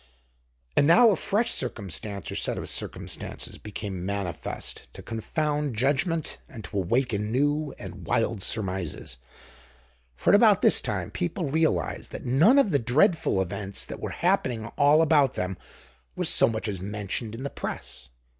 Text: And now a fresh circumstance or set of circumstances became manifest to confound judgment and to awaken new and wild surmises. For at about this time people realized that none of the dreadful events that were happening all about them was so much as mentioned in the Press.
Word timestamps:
And 0.75 0.87
now 0.87 1.11
a 1.11 1.15
fresh 1.15 1.51
circumstance 1.51 2.31
or 2.31 2.35
set 2.35 2.57
of 2.57 2.67
circumstances 2.69 3.59
became 3.59 4.03
manifest 4.03 4.91
to 4.95 5.03
confound 5.03 5.75
judgment 5.75 6.39
and 6.49 6.63
to 6.63 6.77
awaken 6.79 7.31
new 7.31 7.75
and 7.77 8.07
wild 8.07 8.41
surmises. 8.41 9.17
For 10.15 10.31
at 10.31 10.35
about 10.35 10.63
this 10.63 10.81
time 10.81 11.11
people 11.11 11.45
realized 11.51 12.11
that 12.13 12.25
none 12.25 12.57
of 12.57 12.71
the 12.71 12.79
dreadful 12.79 13.39
events 13.43 13.85
that 13.85 13.99
were 13.99 14.09
happening 14.09 14.65
all 14.75 15.03
about 15.03 15.35
them 15.35 15.55
was 16.15 16.29
so 16.29 16.49
much 16.49 16.67
as 16.67 16.81
mentioned 16.81 17.35
in 17.35 17.43
the 17.43 17.51
Press. 17.51 18.09